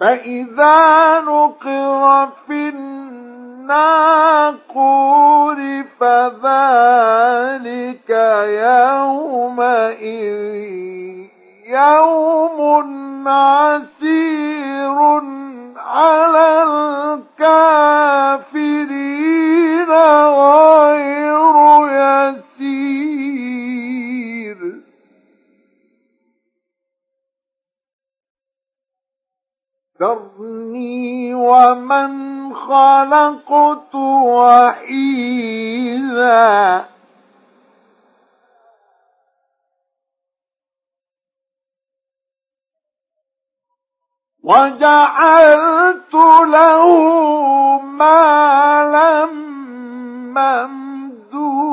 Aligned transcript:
فإذا 0.00 1.20
نقر 1.20 2.26
في 2.46 2.68
الناقور 2.68 4.24
فذلك 6.00 6.50
يومئذ 9.44 10.44
يوم 11.74 13.28
عسير 13.28 14.98
على 15.76 16.33
وجعلت 44.44 46.14
له 46.44 46.86
مالا 47.80 49.26
ممدودا. 50.36 51.64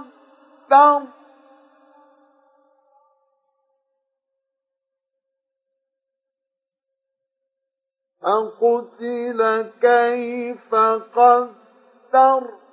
فقتل 8.22 9.70
كيف 9.80 10.74
قدر. 11.14 12.66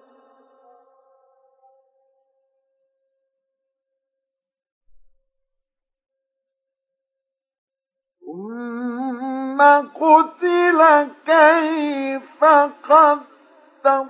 ثم 8.33 9.61
قتل 9.61 11.09
كيف 11.25 12.43
قدر. 12.89 14.05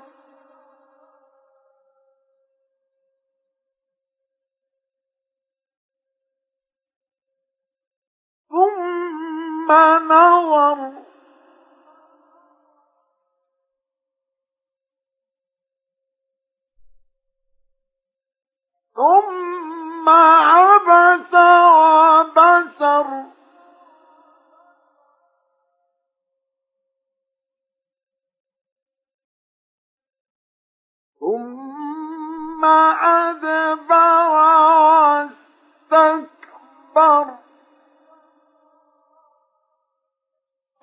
ثم 8.50 9.72
نظر 10.12 10.93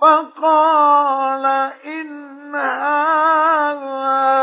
فقال 0.00 1.46
إن 1.84 2.54
هذا 2.56 4.39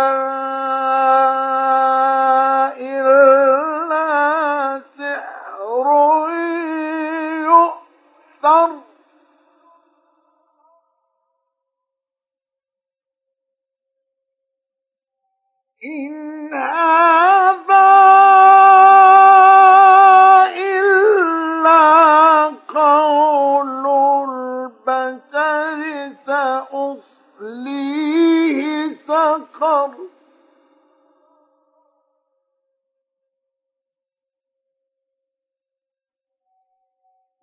سقر 29.60 29.92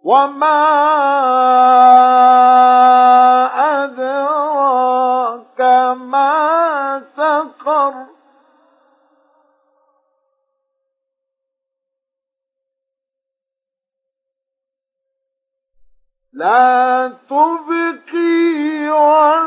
وما 0.04 0.60
أدراك 3.84 5.60
ما 5.96 7.02
سقر. 7.16 7.94
لا 16.32 17.08
تبقي 17.30 18.88
ولا 18.90 19.43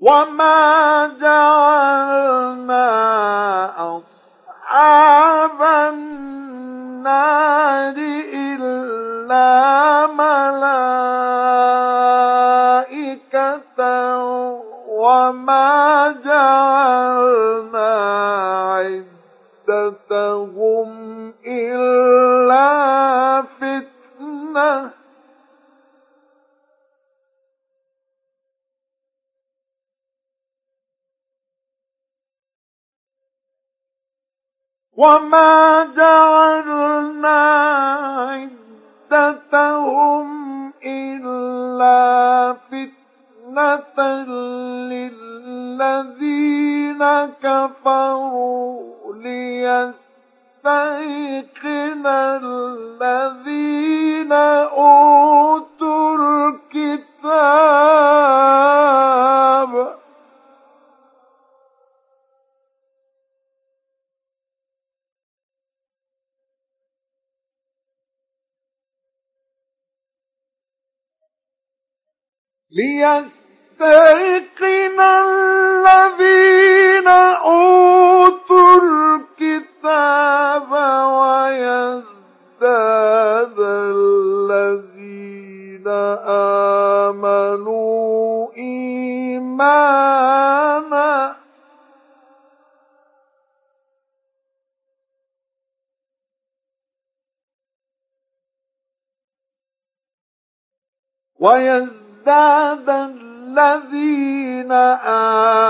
وما 0.00 1.06
جعلنا 1.20 2.86
أصحاب 3.78 5.62
النار 5.92 7.30
إلا 8.34 9.50
ملائكة 12.90 13.80
وما 14.88 15.89
وما 35.00 35.88
جعلنا 35.96 37.40
عدتهم 39.10 40.28
إلا 40.84 42.56
فتنة 42.68 43.98
للذين 45.80 47.02
كفروا 47.42 49.14
ليستيقن 49.14 49.96
الذين 52.42 54.32
أوتوا 54.32 55.69
ليستيقن 72.72 73.80
الذين 75.00 77.08
أوتوا 77.08 78.80
الكتاب 78.82 80.70
ويزداد 82.00 83.58
الذين 83.58 85.00
آمنوا 87.08 88.52
إيمانا. 88.56 90.10
ويزداد 101.40 101.99
الذين 102.90 104.72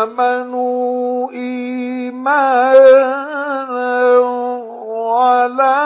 آمنوا 0.02 1.30
إيمانا 1.30 2.78
ولا 4.86 5.80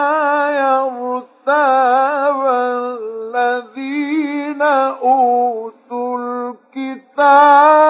يرتاب 0.64 2.40
الذين 3.34 4.62
أوتوا 4.62 6.18
الكتاب 6.18 7.83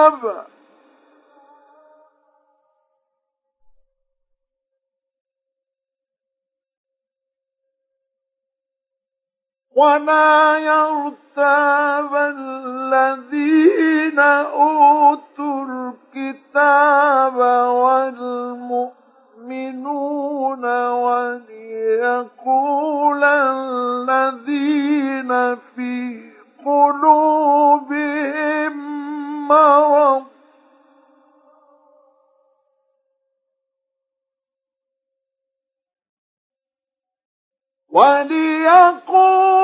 ولا 9.75 10.57
يرتاب 10.57 12.15
الذين 12.15 14.19
أوتوا 14.19 15.65
الكتاب 15.65 17.39
والمؤمنون 19.45 20.65
وليقول 20.91 21.43
الذين 24.43 25.55
في 25.55 26.21
قلوبهم 26.65 27.95
مرض 29.47 30.23
وليقول 38.35 39.54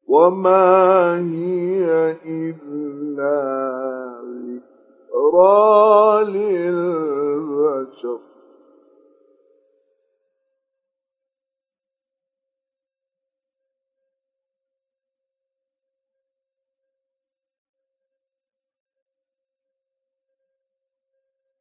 وما 0.09 1.19
هي 1.19 2.17
إلا 2.27 3.67
ذكر 4.47 4.77
ذكرى 5.17 6.25
للبشر 6.25 8.19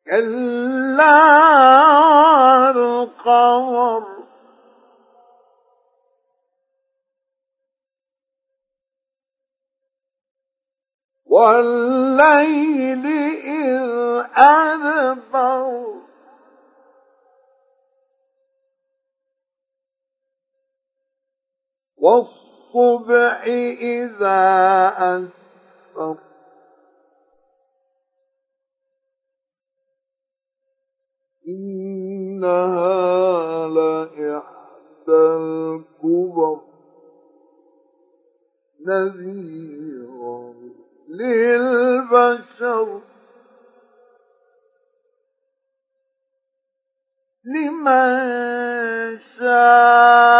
كلا 0.05 1.15
القمر 2.71 4.15
والليل 11.25 13.05
إذ 13.05 14.25
أدبر. 14.35 15.85
والصبح 21.97 23.43
إذا 23.81 24.43
أسفر. 24.97 26.34
إنها 31.47 32.87
لإحدى 33.67 34.55
الكبر. 35.09 36.61
نذيرا 38.87 40.53
للبشر. 41.09 43.01
لمن 47.45 49.19
شاء 49.39 50.34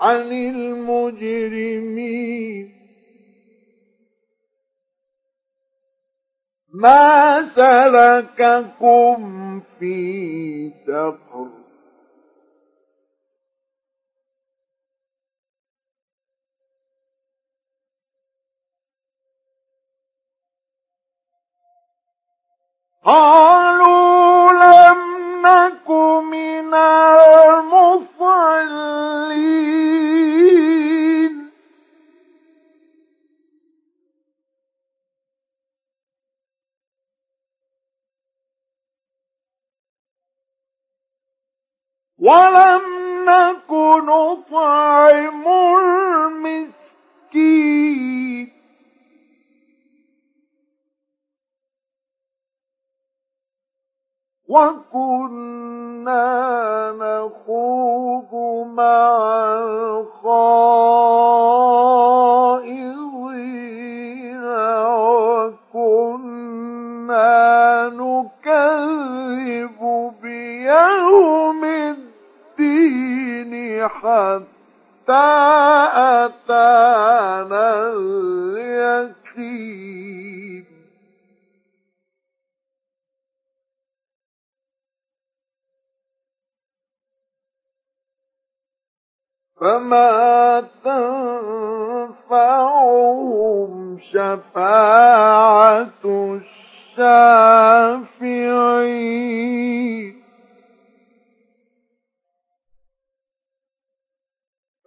عن 0.00 0.32
المجرمين. 0.32 1.98
ما 6.74 7.42
سلككم 7.54 9.20
في 9.78 10.72
سقر 10.86 11.57
Oh, 23.10 23.67
وكنا 54.48 56.24
نخوض 56.92 58.32
مع 58.74 59.18
الخائضين 63.08 64.44
وكنا 66.48 67.88
نكذب 67.88 69.80
بيوم 70.22 71.64
الدين 71.64 73.52
حتى 73.88 74.38
فما 89.60 90.60
تنفعهم 92.28 93.98
شفاعة 94.12 95.88
الشافعين 98.18 98.38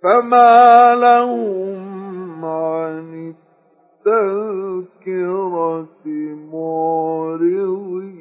فما 0.04 0.96
لهم 0.96 2.46
عن 2.46 3.34
التذكرة 4.06 6.06
معرضين 6.54 8.21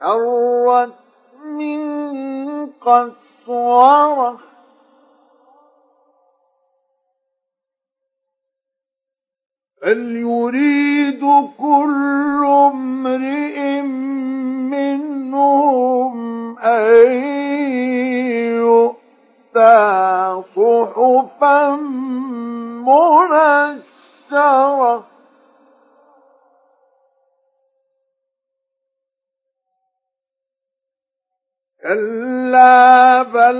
فرت 0.00 0.94
من 1.44 2.66
قسورة 2.66 4.38
بل 9.82 10.16
يريد 10.16 11.20
كل 11.58 12.44
امرئ 12.44 13.57
منشرة 23.30 25.04
كلا 31.82 33.22
بل 33.22 33.58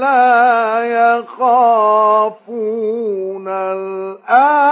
لا 0.00 0.80
يخافون 1.18 1.88
الآخرة. 3.48 4.66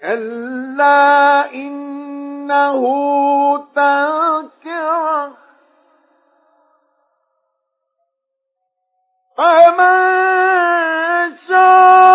كلا 0.00 1.52
إنه 2.46 2.82
تذكرة. 3.74 5.36
فمن 9.36 10.56
شاء 11.48 12.05